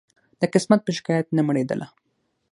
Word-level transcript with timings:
د 0.39 0.41
قسمت 0.53 0.79
په 0.83 0.91
شکایت 0.97 1.27
نه 1.37 1.41
مړېدله 1.47 1.87